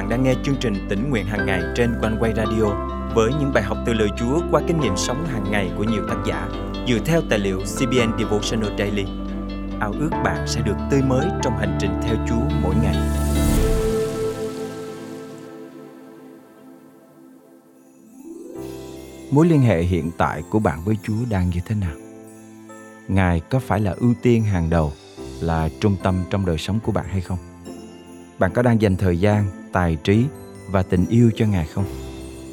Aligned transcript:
bạn 0.00 0.08
đang 0.08 0.22
nghe 0.22 0.34
chương 0.44 0.56
trình 0.60 0.86
tỉnh 0.88 1.10
nguyện 1.10 1.26
hàng 1.26 1.46
ngày 1.46 1.62
trên 1.76 1.94
quanh 2.00 2.16
quay 2.20 2.32
radio 2.36 2.64
với 3.14 3.30
những 3.40 3.52
bài 3.54 3.62
học 3.62 3.78
từ 3.86 3.92
lời 3.92 4.08
Chúa 4.18 4.40
qua 4.50 4.62
kinh 4.68 4.80
nghiệm 4.80 4.96
sống 4.96 5.26
hàng 5.26 5.50
ngày 5.50 5.70
của 5.76 5.84
nhiều 5.84 6.02
tác 6.08 6.16
giả 6.26 6.48
dựa 6.88 6.98
theo 7.04 7.20
tài 7.30 7.38
liệu 7.38 7.58
CBN 7.58 8.18
Devotional 8.18 8.78
Daily. 8.78 9.04
Ao 9.80 9.92
ước 10.00 10.10
bạn 10.24 10.46
sẽ 10.46 10.60
được 10.60 10.76
tươi 10.90 11.02
mới 11.02 11.26
trong 11.42 11.58
hành 11.58 11.78
trình 11.80 11.90
theo 12.02 12.16
Chúa 12.28 12.56
mỗi 12.62 12.74
ngày. 12.82 12.96
Mối 19.30 19.46
liên 19.46 19.60
hệ 19.60 19.82
hiện 19.82 20.10
tại 20.18 20.42
của 20.50 20.58
bạn 20.58 20.84
với 20.84 20.96
Chúa 21.02 21.24
đang 21.30 21.50
như 21.50 21.60
thế 21.66 21.74
nào? 21.74 21.96
Ngài 23.08 23.40
có 23.40 23.58
phải 23.58 23.80
là 23.80 23.94
ưu 24.00 24.14
tiên 24.22 24.42
hàng 24.42 24.70
đầu, 24.70 24.92
là 25.40 25.68
trung 25.80 25.96
tâm 26.02 26.14
trong 26.30 26.46
đời 26.46 26.58
sống 26.58 26.78
của 26.82 26.92
bạn 26.92 27.06
hay 27.08 27.20
không? 27.20 27.38
Bạn 28.40 28.52
có 28.54 28.62
đang 28.62 28.80
dành 28.80 28.96
thời 28.96 29.20
gian, 29.20 29.44
tài 29.72 29.96
trí 30.04 30.24
và 30.70 30.82
tình 30.82 31.06
yêu 31.06 31.30
cho 31.36 31.46
Ngài 31.46 31.66
không? 31.66 31.84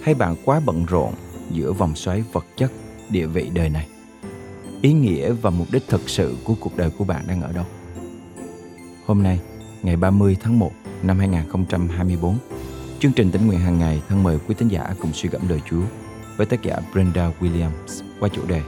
Hay 0.04 0.16
bạn 0.16 0.36
quá 0.46 0.62
bận 0.66 0.86
rộn 0.86 1.13
giữa 1.52 1.73
vòng 1.73 1.96
xoáy 1.96 2.23
vật 2.32 2.46
chất, 2.58 2.72
địa 3.10 3.26
vị 3.26 3.50
đời 3.54 3.70
này? 3.70 3.88
Ý 4.82 4.94
nghĩa 4.94 5.32
và 5.32 5.50
mục 5.50 5.68
đích 5.72 5.84
thực 5.88 6.10
sự 6.10 6.36
của 6.44 6.55
cuộc 6.60 6.77
đời 6.77 6.90
của 6.98 7.04
bạn 7.04 7.23
đang 7.27 7.41
ở 7.41 7.52
đâu? 7.52 7.66
Hôm 9.05 9.23
nay, 9.23 9.40
ngày 9.84 9.96
30 9.96 10.38
tháng 10.41 10.60
1 10.60 10.72
năm 11.04 11.20
2024, 11.20 12.38
chương 12.99 13.12
trình 13.12 13.32
tính 13.32 13.48
nguyện 13.48 13.60
hàng 13.60 13.80
ngày 13.80 14.02
thân 14.08 14.24
mời 14.24 14.40
quý 14.48 14.55
tín 14.58 14.68
giả 14.68 14.94
cùng 14.99 15.13
suy 15.13 15.30
gẫm 15.30 15.49
lời 15.49 15.62
Chúa 15.70 15.84
với 16.38 16.46
tác 16.46 16.63
giả 16.63 16.80
Brenda 16.94 17.32
Williams 17.40 18.04
qua 18.20 18.30
chủ 18.30 18.46
đề 18.48 18.62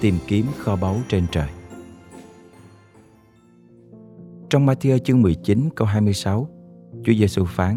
Tìm 0.00 0.18
kiếm 0.26 0.46
kho 0.58 0.76
báu 0.76 1.00
trên 1.08 1.26
trời. 1.32 1.48
Trong 4.50 4.66
Matthew 4.66 4.98
chương 4.98 5.22
19 5.22 5.68
câu 5.76 5.86
26, 5.86 6.48
Chúa 7.04 7.12
Giêsu 7.12 7.44
phán: 7.44 7.76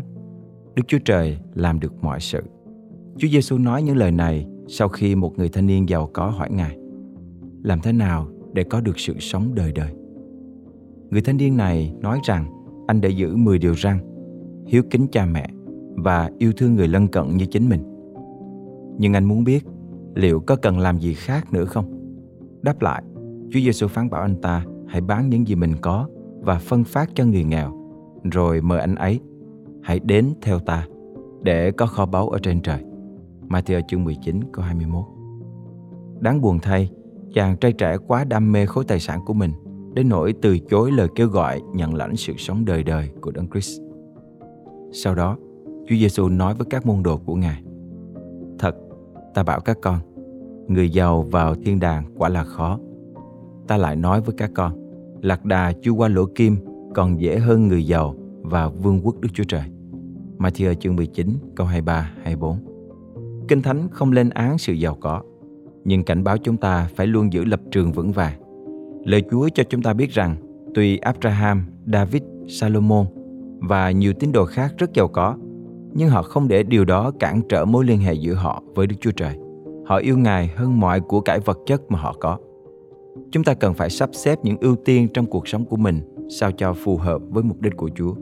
Đức 0.75 0.83
Chúa 0.87 0.97
Trời 1.05 1.37
làm 1.53 1.79
được 1.79 2.03
mọi 2.03 2.19
sự. 2.19 2.43
Chúa 3.17 3.27
Giêsu 3.27 3.57
nói 3.57 3.83
những 3.83 3.97
lời 3.97 4.11
này 4.11 4.47
sau 4.67 4.87
khi 4.87 5.15
một 5.15 5.37
người 5.37 5.49
thanh 5.49 5.67
niên 5.67 5.89
giàu 5.89 6.09
có 6.13 6.27
hỏi 6.27 6.49
Ngài: 6.51 6.77
Làm 7.63 7.79
thế 7.79 7.93
nào 7.93 8.27
để 8.53 8.63
có 8.63 8.81
được 8.81 8.99
sự 8.99 9.13
sống 9.19 9.55
đời 9.55 9.71
đời? 9.71 9.93
Người 11.09 11.21
thanh 11.21 11.37
niên 11.37 11.57
này 11.57 11.93
nói 11.99 12.19
rằng 12.23 12.45
anh 12.87 13.01
đã 13.01 13.09
giữ 13.09 13.35
10 13.35 13.59
điều 13.59 13.75
răn, 13.75 13.99
hiếu 14.67 14.83
kính 14.89 15.07
cha 15.11 15.25
mẹ 15.25 15.49
và 15.95 16.29
yêu 16.39 16.51
thương 16.57 16.75
người 16.75 16.87
lân 16.87 17.07
cận 17.07 17.37
như 17.37 17.45
chính 17.45 17.69
mình. 17.69 17.81
Nhưng 18.97 19.13
anh 19.13 19.25
muốn 19.25 19.43
biết 19.43 19.65
liệu 20.15 20.39
có 20.39 20.55
cần 20.55 20.79
làm 20.79 20.99
gì 20.99 21.13
khác 21.13 21.53
nữa 21.53 21.65
không? 21.65 21.85
Đáp 22.61 22.81
lại, 22.81 23.03
Chúa 23.51 23.59
Giêsu 23.59 23.87
phán 23.87 24.09
bảo 24.09 24.21
anh 24.21 24.35
ta 24.41 24.65
hãy 24.87 25.01
bán 25.01 25.29
những 25.29 25.47
gì 25.47 25.55
mình 25.55 25.73
có 25.81 26.07
và 26.41 26.57
phân 26.57 26.83
phát 26.83 27.09
cho 27.15 27.25
người 27.25 27.43
nghèo, 27.43 27.71
rồi 28.31 28.61
mời 28.61 28.79
anh 28.79 28.95
ấy, 28.95 29.19
hãy 29.83 29.99
đến 29.99 30.33
theo 30.41 30.59
ta, 30.59 30.87
để 31.41 31.71
có 31.71 31.85
kho 31.85 32.05
báu 32.05 32.29
ở 32.29 32.39
trên 32.43 32.61
trời. 32.61 32.83
Matthew 33.47 33.81
chương 33.87 34.03
19 34.03 34.39
câu 34.53 34.65
21 34.65 35.05
Đáng 36.19 36.41
buồn 36.41 36.59
thay, 36.59 36.89
chàng 37.33 37.57
trai 37.57 37.73
trẻ 37.73 37.97
quá 38.07 38.23
đam 38.23 38.51
mê 38.51 38.65
khối 38.65 38.83
tài 38.87 38.99
sản 38.99 39.19
của 39.25 39.33
mình, 39.33 39.51
đến 39.93 40.09
nỗi 40.09 40.33
từ 40.41 40.59
chối 40.59 40.91
lời 40.91 41.07
kêu 41.15 41.27
gọi 41.27 41.61
nhận 41.73 41.95
lãnh 41.95 42.15
sự 42.15 42.33
sống 42.37 42.65
đời 42.65 42.83
đời 42.83 43.09
của 43.21 43.31
Đấng 43.31 43.49
Christ. 43.49 43.81
Sau 44.91 45.15
đó, 45.15 45.37
Chúa 45.65 45.95
Giêsu 45.95 46.29
nói 46.29 46.53
với 46.53 46.67
các 46.69 46.85
môn 46.85 47.03
đồ 47.03 47.17
của 47.17 47.35
Ngài: 47.35 47.63
Thật, 48.59 48.75
ta 49.33 49.43
bảo 49.43 49.59
các 49.59 49.77
con, 49.81 49.99
người 50.67 50.89
giàu 50.89 51.21
vào 51.21 51.55
thiên 51.55 51.79
đàng 51.79 52.05
quả 52.17 52.29
là 52.29 52.43
khó. 52.43 52.79
Ta 53.67 53.77
lại 53.77 53.95
nói 53.95 54.21
với 54.21 54.35
các 54.37 54.51
con, 54.55 54.80
lạc 55.21 55.45
đà 55.45 55.73
chui 55.81 55.93
qua 55.93 56.07
lỗ 56.07 56.25
kim 56.25 56.57
còn 56.95 57.21
dễ 57.21 57.37
hơn 57.39 57.67
người 57.67 57.85
giàu 57.85 58.15
và 58.41 58.67
vương 58.67 58.99
quốc 59.03 59.15
Đức 59.21 59.29
Chúa 59.33 59.43
Trời. 59.43 59.63
Matthew 60.37 60.73
chương 60.73 60.95
19 60.95 61.29
câu 61.55 61.67
23 61.67 62.11
24. 62.23 62.57
Kinh 63.47 63.61
Thánh 63.61 63.87
không 63.91 64.11
lên 64.11 64.29
án 64.29 64.57
sự 64.57 64.73
giàu 64.73 64.97
có, 65.01 65.21
nhưng 65.83 66.03
cảnh 66.03 66.23
báo 66.23 66.37
chúng 66.37 66.57
ta 66.57 66.89
phải 66.95 67.07
luôn 67.07 67.33
giữ 67.33 67.45
lập 67.45 67.59
trường 67.71 67.91
vững 67.91 68.11
vàng. 68.11 68.41
Lời 69.05 69.23
Chúa 69.31 69.49
cho 69.49 69.63
chúng 69.69 69.81
ta 69.81 69.93
biết 69.93 70.11
rằng, 70.11 70.35
tuy 70.75 70.97
Abraham, 70.97 71.63
David, 71.93 72.21
Salomon 72.47 73.05
và 73.59 73.91
nhiều 73.91 74.13
tín 74.13 74.31
đồ 74.31 74.45
khác 74.45 74.73
rất 74.77 74.93
giàu 74.93 75.07
có, 75.07 75.37
nhưng 75.93 76.09
họ 76.09 76.21
không 76.21 76.47
để 76.47 76.63
điều 76.63 76.85
đó 76.85 77.11
cản 77.19 77.41
trở 77.49 77.65
mối 77.65 77.85
liên 77.85 77.99
hệ 77.99 78.13
giữa 78.13 78.33
họ 78.33 78.63
với 78.75 78.87
Đức 78.87 78.95
Chúa 79.01 79.11
Trời. 79.11 79.37
Họ 79.85 79.97
yêu 79.97 80.17
Ngài 80.17 80.47
hơn 80.47 80.79
mọi 80.79 81.01
của 81.01 81.21
cải 81.21 81.39
vật 81.39 81.57
chất 81.65 81.91
mà 81.91 81.99
họ 81.99 82.15
có 82.19 82.37
chúng 83.31 83.43
ta 83.43 83.53
cần 83.53 83.73
phải 83.73 83.89
sắp 83.89 84.09
xếp 84.13 84.39
những 84.43 84.57
ưu 84.61 84.75
tiên 84.75 85.07
trong 85.13 85.25
cuộc 85.25 85.47
sống 85.47 85.65
của 85.65 85.77
mình 85.77 85.99
sao 86.29 86.51
cho 86.51 86.73
phù 86.73 86.97
hợp 86.97 87.21
với 87.29 87.43
mục 87.43 87.61
đích 87.61 87.77
của 87.77 87.89
Chúa. 87.95 88.13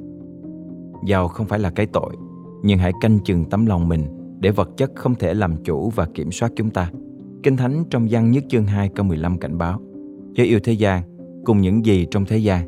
Giàu 1.08 1.28
không 1.28 1.48
phải 1.48 1.60
là 1.60 1.70
cái 1.70 1.86
tội, 1.86 2.16
nhưng 2.64 2.80
hãy 2.80 2.92
canh 3.02 3.20
chừng 3.20 3.46
tấm 3.46 3.66
lòng 3.66 3.90
mình 3.90 4.02
để 4.40 4.52
vật 4.52 4.70
chất 4.78 4.92
không 4.96 5.16
thể 5.16 5.34
làm 5.34 5.64
chủ 5.64 5.90
và 5.90 6.06
kiểm 6.06 6.32
soát 6.32 6.52
chúng 6.56 6.70
ta. 6.70 6.92
Kinh 7.44 7.58
Thánh 7.58 7.84
trong 7.90 8.08
văn 8.10 8.32
nhất 8.32 8.44
chương 8.50 8.66
2 8.66 8.90
câu 8.90 9.06
15 9.06 9.38
cảnh 9.38 9.58
báo 9.58 9.80
Chớ 10.36 10.44
yêu 10.44 10.60
thế 10.64 10.74
gian 10.74 11.04
cùng 11.46 11.62
những 11.62 11.86
gì 11.86 12.08
trong 12.12 12.26
thế 12.26 12.38
gian. 12.38 12.68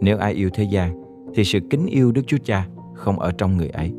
Nếu 0.00 0.18
ai 0.18 0.32
yêu 0.32 0.50
thế 0.54 0.64
gian 0.64 1.02
thì 1.34 1.44
sự 1.44 1.58
kính 1.70 1.86
yêu 1.86 2.12
Đức 2.12 2.22
Chúa 2.26 2.38
Cha 2.44 2.68
không 2.94 3.18
ở 3.18 3.32
trong 3.32 3.56
người 3.56 3.68
ấy. 3.68 3.92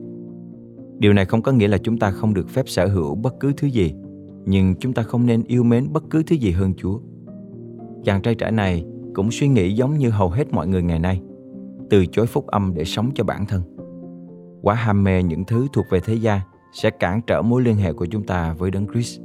Điều 0.98 1.14
này 1.14 1.26
không 1.26 1.42
có 1.42 1.52
nghĩa 1.52 1.68
là 1.68 1.78
chúng 1.78 1.98
ta 1.98 2.12
không 2.12 2.34
được 2.34 2.50
phép 2.50 2.70
sở 2.70 2.88
hữu 2.88 3.16
bất 3.16 3.40
cứ 3.40 3.54
thứ 3.58 3.68
gì, 3.68 3.94
nhưng 4.46 4.76
chúng 4.76 4.94
ta 4.94 5.04
không 5.04 5.26
nên 5.26 5.44
yêu 5.48 5.64
mến 5.64 5.88
bất 5.94 6.04
cứ 6.10 6.24
thứ 6.24 6.36
gì 6.36 6.52
hơn 6.52 6.74
Chúa. 6.78 7.00
Chàng 8.04 8.22
trai 8.22 8.36
trẻ 8.36 8.52
này 8.52 8.86
cũng 9.14 9.32
suy 9.32 9.48
nghĩ 9.48 9.76
giống 9.76 9.98
như 9.98 10.10
hầu 10.10 10.30
hết 10.30 10.54
mọi 10.54 10.68
người 10.68 10.84
ngày 10.84 11.00
nay, 11.00 11.22
từ 11.90 12.06
chối 12.06 12.26
phúc 12.26 12.48
âm 12.48 12.74
để 12.76 12.84
sống 12.84 13.12
cho 13.16 13.24
bản 13.24 13.46
thân. 13.46 13.62
Quá 14.62 14.76
ham 14.76 15.04
mê 15.04 15.24
những 15.24 15.44
thứ 15.46 15.68
thuộc 15.74 15.86
về 15.92 16.00
thế 16.00 16.14
gian 16.14 16.40
sẽ 16.74 16.90
cản 16.90 17.22
trở 17.28 17.42
mối 17.42 17.62
liên 17.62 17.76
hệ 17.76 17.94
của 17.94 18.06
chúng 18.06 18.24
ta 18.24 18.54
với 18.54 18.72
Đấng 18.72 18.88
Christ. 18.88 19.22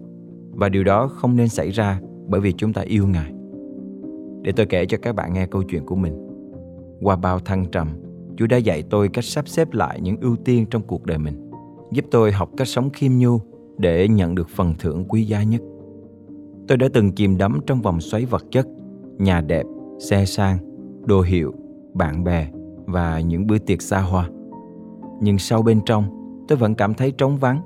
Và 0.50 0.68
điều 0.68 0.84
đó 0.84 1.08
không 1.08 1.36
nên 1.36 1.48
xảy 1.48 1.70
ra 1.70 2.00
bởi 2.26 2.40
vì 2.40 2.52
chúng 2.52 2.72
ta 2.72 2.82
yêu 2.82 3.06
Ngài. 3.06 3.32
Để 4.42 4.52
tôi 4.52 4.66
kể 4.66 4.86
cho 4.86 4.98
các 5.02 5.14
bạn 5.14 5.32
nghe 5.32 5.46
câu 5.46 5.62
chuyện 5.62 5.86
của 5.86 5.96
mình. 5.96 6.14
Qua 7.00 7.16
bao 7.16 7.38
thăng 7.38 7.66
trầm, 7.72 7.88
Chúa 8.36 8.46
đã 8.46 8.56
dạy 8.56 8.82
tôi 8.82 9.08
cách 9.08 9.24
sắp 9.24 9.48
xếp 9.48 9.72
lại 9.72 10.00
những 10.00 10.16
ưu 10.20 10.36
tiên 10.36 10.66
trong 10.70 10.82
cuộc 10.82 11.06
đời 11.06 11.18
mình, 11.18 11.50
giúp 11.92 12.04
tôi 12.10 12.32
học 12.32 12.50
cách 12.56 12.68
sống 12.68 12.90
khiêm 12.90 13.12
nhu 13.18 13.40
để 13.78 14.08
nhận 14.08 14.34
được 14.34 14.48
phần 14.48 14.74
thưởng 14.78 15.04
quý 15.08 15.24
giá 15.24 15.42
nhất. 15.42 15.60
Tôi 16.68 16.78
đã 16.78 16.88
từng 16.92 17.12
chìm 17.12 17.38
đắm 17.38 17.60
trong 17.66 17.82
vòng 17.82 18.00
xoáy 18.00 18.24
vật 18.24 18.44
chất, 18.50 18.66
nhà 19.18 19.40
đẹp, 19.40 19.66
xe 19.98 20.24
sang, 20.24 20.58
đồ 21.06 21.20
hiệu, 21.20 21.52
bạn 21.94 22.24
bè 22.24 22.48
và 22.86 23.20
những 23.20 23.46
bữa 23.46 23.58
tiệc 23.58 23.82
xa 23.82 24.00
hoa. 24.00 24.30
Nhưng 25.20 25.38
sâu 25.38 25.62
bên 25.62 25.80
trong, 25.86 26.04
tôi 26.48 26.58
vẫn 26.58 26.74
cảm 26.74 26.94
thấy 26.94 27.10
trống 27.10 27.36
vắng. 27.36 27.60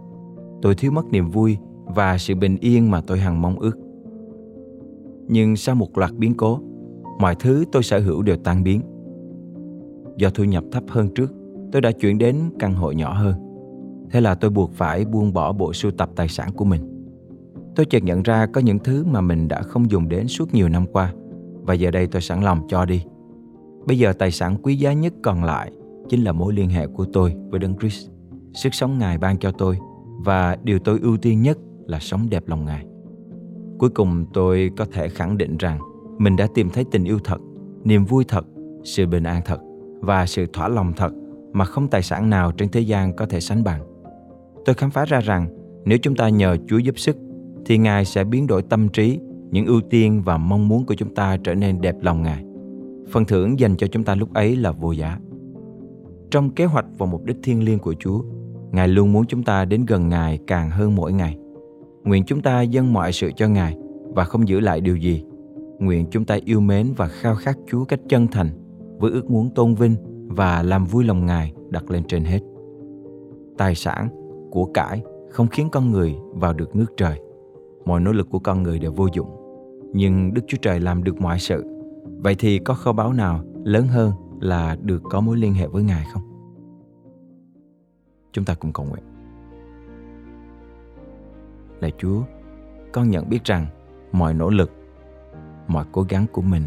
Tôi 0.63 0.75
thiếu 0.75 0.93
mất 0.93 1.07
niềm 1.11 1.31
vui 1.31 1.57
và 1.85 2.19
sự 2.19 2.35
bình 2.35 2.57
yên 2.61 2.91
mà 2.91 3.01
tôi 3.07 3.19
hằng 3.19 3.43
mong 3.43 3.59
ước. 3.59 3.79
Nhưng 5.29 5.57
sau 5.57 5.75
một 5.75 5.99
loạt 5.99 6.13
biến 6.15 6.35
cố, 6.35 6.61
mọi 7.21 7.35
thứ 7.35 7.65
tôi 7.73 7.83
sở 7.83 7.99
hữu 7.99 8.23
đều 8.23 8.37
tan 8.37 8.63
biến. 8.63 8.81
Do 10.17 10.31
thu 10.31 10.45
nhập 10.45 10.65
thấp 10.73 10.85
hơn 10.89 11.09
trước, 11.15 11.33
tôi 11.73 11.83
đã 11.83 11.93
chuyển 11.93 12.19
đến 12.19 12.37
căn 12.59 12.75
hộ 12.75 12.93
nhỏ 12.93 13.13
hơn. 13.13 13.35
Thế 14.11 14.21
là 14.21 14.35
tôi 14.35 14.51
buộc 14.51 14.73
phải 14.73 15.05
buông 15.05 15.33
bỏ 15.33 15.53
bộ 15.53 15.73
sưu 15.73 15.91
tập 15.91 16.11
tài 16.17 16.29
sản 16.29 16.53
của 16.53 16.65
mình. 16.65 16.92
Tôi 17.77 17.87
chợt 17.87 18.03
nhận 18.03 18.23
ra 18.23 18.47
có 18.47 18.61
những 18.61 18.79
thứ 18.79 19.05
mà 19.05 19.21
mình 19.21 19.49
đã 19.49 19.63
không 19.63 19.91
dùng 19.91 20.09
đến 20.09 20.29
suốt 20.29 20.55
nhiều 20.55 20.69
năm 20.69 20.87
qua 20.93 21.13
và 21.63 21.75
giờ 21.75 21.91
đây 21.91 22.07
tôi 22.07 22.23
sẵn 22.23 22.43
lòng 22.43 22.61
cho 22.69 22.85
đi. 22.85 23.05
Bây 23.87 23.99
giờ 23.99 24.13
tài 24.13 24.31
sản 24.31 24.57
quý 24.63 24.77
giá 24.77 24.93
nhất 24.93 25.13
còn 25.23 25.45
lại 25.45 25.73
chính 26.09 26.25
là 26.25 26.33
mối 26.33 26.53
liên 26.53 26.69
hệ 26.69 26.87
của 26.87 27.07
tôi 27.13 27.35
với 27.51 27.61
Đấng 27.61 27.79
Christ, 27.79 28.09
sức 28.55 28.75
sống 28.75 28.99
Ngài 28.99 29.19
ban 29.19 29.39
cho 29.39 29.53
tôi 29.53 29.79
và 30.25 30.57
điều 30.63 30.79
tôi 30.79 30.99
ưu 31.03 31.17
tiên 31.17 31.43
nhất 31.43 31.59
là 31.87 31.99
sống 31.99 32.27
đẹp 32.31 32.43
lòng 32.47 32.65
Ngài. 32.65 32.85
Cuối 33.79 33.91
cùng 33.91 34.27
tôi 34.33 34.71
có 34.77 34.85
thể 34.93 35.09
khẳng 35.09 35.39
định 35.39 35.57
rằng 35.57 35.79
mình 36.19 36.37
đã 36.37 36.47
tìm 36.55 36.71
thấy 36.71 36.85
tình 36.91 37.05
yêu 37.05 37.19
thật, 37.25 37.39
niềm 37.85 38.05
vui 38.05 38.25
thật, 38.29 38.45
sự 38.85 39.07
bình 39.07 39.25
an 39.25 39.43
thật 39.45 39.59
và 40.01 40.27
sự 40.27 40.47
thỏa 40.53 40.69
lòng 40.69 40.93
thật 40.97 41.13
mà 41.53 41.65
không 41.65 41.89
tài 41.89 42.03
sản 42.03 42.31
nào 42.31 42.53
trên 42.53 42.69
thế 42.69 42.81
gian 42.81 43.17
có 43.17 43.27
thể 43.27 43.41
sánh 43.41 43.65
bằng. 43.65 43.83
Tôi 44.65 44.75
khám 44.75 44.91
phá 44.91 45.05
ra 45.05 45.21
rằng 45.21 45.47
nếu 45.85 45.99
chúng 46.03 46.15
ta 46.15 46.29
nhờ 46.29 46.57
Chúa 46.69 46.79
giúp 46.79 46.99
sức 46.99 47.17
thì 47.67 47.79
Ngài 47.79 48.05
sẽ 48.05 48.25
biến 48.25 48.47
đổi 48.47 48.63
tâm 48.63 48.89
trí, 48.89 49.21
những 49.51 49.67
ưu 49.67 49.81
tiên 49.81 50.23
và 50.25 50.37
mong 50.37 50.69
muốn 50.69 50.87
của 50.87 50.95
chúng 50.95 51.15
ta 51.15 51.37
trở 51.37 51.55
nên 51.55 51.81
đẹp 51.81 51.95
lòng 52.01 52.23
Ngài. 52.23 52.45
Phần 53.11 53.25
thưởng 53.25 53.59
dành 53.59 53.77
cho 53.77 53.87
chúng 53.87 54.05
ta 54.05 54.15
lúc 54.15 54.35
ấy 54.35 54.57
là 54.57 54.73
vô 54.73 54.93
giá. 54.93 55.19
Trong 56.31 56.51
kế 56.51 56.65
hoạch 56.65 56.87
và 56.99 57.07
mục 57.07 57.25
đích 57.25 57.37
thiêng 57.43 57.65
liêng 57.65 57.79
của 57.79 57.95
Chúa, 57.99 58.23
Ngài 58.73 58.89
luôn 58.89 59.13
muốn 59.13 59.27
chúng 59.27 59.43
ta 59.43 59.65
đến 59.65 59.87
gần 59.87 60.09
Ngài 60.09 60.39
càng 60.47 60.71
hơn 60.71 60.95
mỗi 60.95 61.13
ngày. 61.13 61.37
Nguyện 62.05 62.25
chúng 62.27 62.41
ta 62.41 62.63
dâng 62.63 62.93
mọi 62.93 63.13
sự 63.13 63.31
cho 63.37 63.49
Ngài 63.49 63.77
và 64.05 64.25
không 64.25 64.49
giữ 64.49 64.61
lại 64.61 64.81
điều 64.81 64.97
gì. 64.97 65.25
Nguyện 65.79 66.07
chúng 66.11 66.25
ta 66.25 66.39
yêu 66.45 66.61
mến 66.61 66.93
và 66.97 67.09
khao 67.09 67.35
khát 67.35 67.59
Chúa 67.71 67.85
cách 67.85 68.01
chân 68.09 68.27
thành 68.27 68.49
với 68.99 69.11
ước 69.11 69.31
muốn 69.31 69.51
tôn 69.55 69.75
vinh 69.75 69.97
và 70.29 70.63
làm 70.63 70.85
vui 70.85 71.05
lòng 71.05 71.27
Ngài 71.27 71.53
đặt 71.71 71.91
lên 71.91 72.03
trên 72.09 72.25
hết. 72.25 72.41
Tài 73.59 73.75
sản, 73.75 74.09
của 74.51 74.65
cải 74.65 75.03
không 75.31 75.47
khiến 75.47 75.69
con 75.73 75.91
người 75.91 76.15
vào 76.35 76.53
được 76.53 76.77
nước 76.77 76.87
trời 76.97 77.21
mọi 77.85 78.01
nỗ 78.01 78.13
lực 78.13 78.31
của 78.31 78.39
con 78.39 78.63
người 78.63 78.79
đều 78.79 78.93
vô 78.93 79.07
dụng 79.13 79.39
nhưng 79.93 80.35
đức 80.35 80.43
chúa 80.47 80.59
trời 80.63 80.81
làm 80.81 81.05
được 81.05 81.21
mọi 81.21 81.39
sự 81.39 81.65
vậy 82.05 82.35
thì 82.39 82.59
có 82.59 82.75
kho 82.75 82.93
báu 82.93 83.13
nào 83.13 83.45
lớn 83.65 83.87
hơn 83.87 84.13
là 84.41 84.77
được 84.83 85.03
có 85.05 85.21
mối 85.21 85.37
liên 85.37 85.55
hệ 85.55 85.67
với 85.67 85.83
ngài 85.83 86.05
không 86.13 86.23
Chúng 88.33 88.45
ta 88.45 88.55
cùng 88.55 88.73
cầu 88.73 88.87
nguyện. 88.87 89.05
Lạy 91.81 91.93
Chúa, 91.99 92.23
con 92.93 93.11
nhận 93.11 93.29
biết 93.29 93.45
rằng 93.45 93.67
mọi 94.13 94.35
nỗ 94.35 94.51
lực, 94.51 94.71
mọi 95.67 95.85
cố 95.93 96.03
gắng 96.09 96.27
của 96.33 96.43
mình 96.43 96.63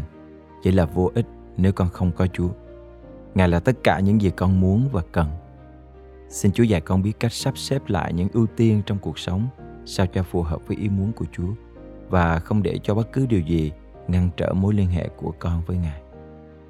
chỉ 0.62 0.72
là 0.72 0.84
vô 0.84 1.10
ích 1.14 1.26
nếu 1.56 1.72
con 1.72 1.88
không 1.88 2.10
có 2.16 2.26
Chúa. 2.26 2.48
Ngài 3.34 3.48
là 3.48 3.60
tất 3.60 3.76
cả 3.84 4.00
những 4.00 4.20
gì 4.20 4.30
con 4.30 4.60
muốn 4.60 4.88
và 4.92 5.02
cần. 5.12 5.26
Xin 6.28 6.52
Chúa 6.52 6.62
dạy 6.62 6.80
con 6.80 7.02
biết 7.02 7.20
cách 7.20 7.32
sắp 7.32 7.58
xếp 7.58 7.82
lại 7.86 8.12
những 8.12 8.28
ưu 8.32 8.46
tiên 8.46 8.82
trong 8.86 8.98
cuộc 8.98 9.18
sống 9.18 9.48
sao 9.86 10.06
cho 10.06 10.22
phù 10.22 10.42
hợp 10.42 10.60
với 10.66 10.76
ý 10.76 10.88
muốn 10.88 11.12
của 11.12 11.24
Chúa 11.32 11.48
và 12.10 12.38
không 12.38 12.62
để 12.62 12.78
cho 12.82 12.94
bất 12.94 13.12
cứ 13.12 13.26
điều 13.26 13.40
gì 13.40 13.72
ngăn 14.08 14.30
trở 14.36 14.52
mối 14.52 14.74
liên 14.74 14.88
hệ 14.88 15.08
của 15.08 15.32
con 15.38 15.62
với 15.66 15.76
Ngài. 15.76 16.00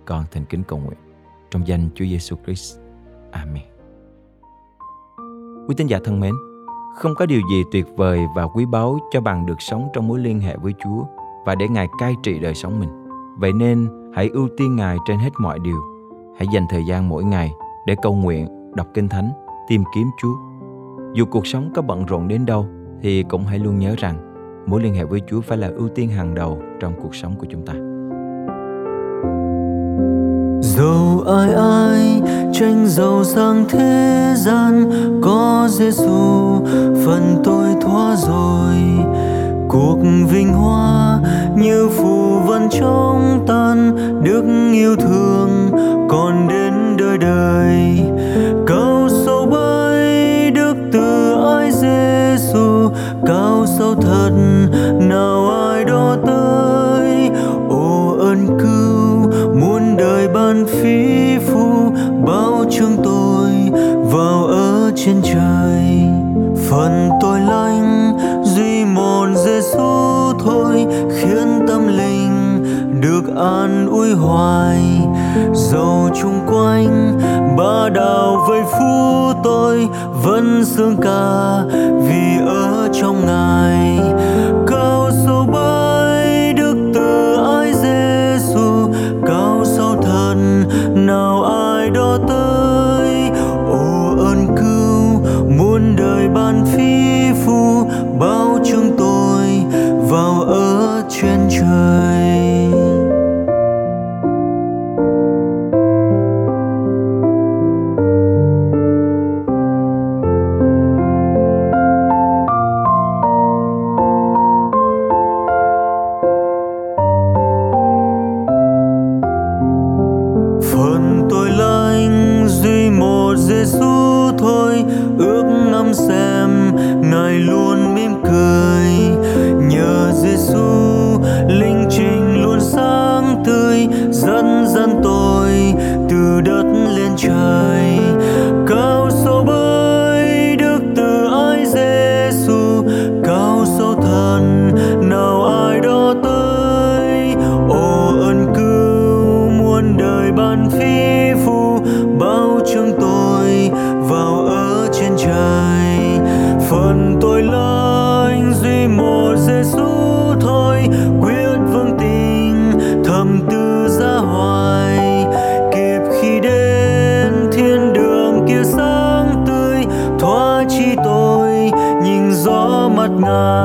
Con 0.05 0.25
thành 0.31 0.45
kính 0.45 0.63
cầu 0.63 0.79
nguyện 0.79 0.99
trong 1.51 1.67
danh 1.67 1.89
Chúa 1.95 2.05
Giêsu 2.05 2.37
Christ. 2.45 2.79
Amen. 3.31 3.63
Quý 5.69 5.75
tín 5.77 5.87
giả 5.87 5.99
thân 6.05 6.21
mến, 6.21 6.35
không 6.97 7.15
có 7.15 7.27
điều 7.27 7.41
gì 7.51 7.63
tuyệt 7.73 7.87
vời 7.97 8.21
và 8.37 8.47
quý 8.47 8.67
báu 8.67 8.99
cho 9.11 9.21
bằng 9.21 9.47
được 9.47 9.63
sống 9.63 9.89
trong 9.95 10.09
mối 10.09 10.19
liên 10.19 10.41
hệ 10.41 10.57
với 10.57 10.75
Chúa 10.85 11.05
và 11.47 11.55
để 11.55 11.69
Ngài 11.69 11.89
cai 11.99 12.15
trị 12.23 12.39
đời 12.39 12.55
sống 12.55 12.81
mình. 12.81 12.91
Vậy 13.39 13.53
nên 13.53 13.89
hãy 14.15 14.29
ưu 14.29 14.49
tiên 14.57 14.77
Ngài 14.77 14.97
trên 15.07 15.19
hết 15.19 15.31
mọi 15.39 15.59
điều. 15.59 15.79
Hãy 16.39 16.47
dành 16.53 16.67
thời 16.71 16.85
gian 16.85 17.09
mỗi 17.09 17.25
ngày 17.25 17.53
để 17.87 17.97
cầu 18.03 18.15
nguyện, 18.15 18.73
đọc 18.75 18.87
kinh 18.95 19.09
thánh, 19.09 19.31
tìm 19.69 19.85
kiếm 19.95 20.07
Chúa. 20.19 20.35
Dù 21.15 21.25
cuộc 21.31 21.47
sống 21.47 21.73
có 21.75 21.83
bận 21.83 22.07
rộn 22.07 22.29
đến 22.29 22.47
đâu 22.47 22.67
thì 23.03 23.23
cũng 23.23 23.45
hãy 23.45 23.59
luôn 23.59 23.79
nhớ 23.79 23.95
rằng 23.99 24.17
mối 24.67 24.83
liên 24.83 24.95
hệ 24.95 25.05
với 25.05 25.21
Chúa 25.27 25.41
phải 25.41 25.59
là 25.59 25.71
ưu 25.77 25.89
tiên 25.89 26.09
hàng 26.09 26.35
đầu 26.35 26.59
trong 26.81 26.93
cuộc 27.03 27.15
sống 27.15 27.35
của 27.39 27.47
chúng 27.51 27.67
ta. 27.67 27.73
Dẫu 30.63 31.25
ai 31.27 31.55
ai 31.55 32.23
tranh 32.53 32.87
giàu 32.87 33.25
sang 33.25 33.65
thế 33.69 34.35
gian, 34.37 34.91
có 35.23 35.69
Giêsu 35.71 36.65
phần 37.05 37.41
tôi 37.45 37.69
thoát 37.81 38.17
rồi 38.19 38.75
cuộc 39.69 39.99
vinh 40.31 40.53
hoa 40.53 41.21
như 41.57 41.89
phù 41.89 42.41
vân 42.47 42.69
trong 42.71 43.45
tan, 43.47 43.97
đức 44.25 44.71
yêu 44.73 44.97
thương 44.97 45.71
còn 46.09 46.49
đến 46.49 46.97
đời 46.99 47.19
đời 47.19 48.06
Cao 53.27 53.67
sâu 53.79 53.95
thật, 53.95 54.31
nào 55.01 55.51
ai 55.71 55.85
đó 55.85 56.17
tới. 56.27 57.31
Ô 57.69 58.17
ơn 58.19 58.47
cứu, 58.61 59.31
muôn 59.61 59.97
đời 59.97 60.29
ban 60.29 60.67
phí 60.67 61.39
phu 61.39 61.93
bao 62.27 62.65
chương 62.71 62.97
tôi 63.05 63.53
vào 64.13 64.45
ở 64.45 64.93
trên 64.97 65.17
trời. 65.23 66.03
Phần 66.71 67.11
tôi 67.21 67.41
lanh, 67.41 68.19
duy 68.45 68.85
một 68.85 69.27
Giêsu 69.45 70.33
thôi, 70.45 70.87
khiến 71.11 71.67
tâm 71.69 71.87
linh 71.87 72.65
được 73.01 73.37
an 73.37 73.87
ủi 73.91 74.15
hoài. 74.15 74.83
Dầu 75.55 76.09
chung 76.23 76.41
quanh 76.47 77.21
ba 77.57 77.89
đào 77.89 78.45
vây 78.49 78.63
phú 78.63 79.33
tôi 79.45 79.89
vẫn 80.13 80.65
sương 80.65 80.97
ca 81.03 81.63
vì 82.09 82.47
ở 82.47 82.89
trong 82.93 83.27
ngài. 83.27 83.99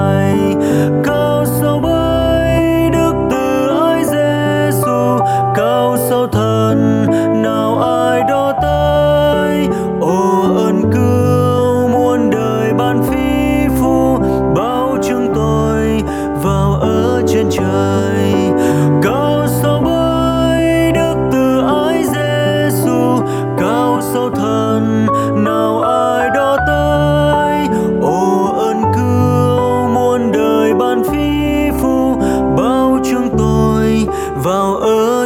Ngài 0.01 0.55
cao 1.03 1.20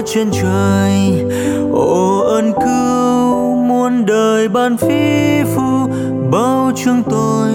trên 0.06 0.32
trời. 0.32 1.26
Ô 1.74 2.20
ơn 2.20 2.54
cứu 2.54 3.56
muôn 3.56 4.06
đời 4.06 4.48
ban 4.48 4.78
phi 4.78 5.44
phu, 5.56 5.88
bao 6.32 6.72
chúng 6.84 7.04
tôi 7.10 7.52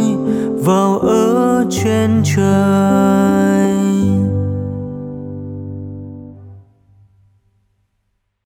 vào 0.64 0.98
ở 0.98 1.64
trên 1.70 2.22
trời. 2.36 3.69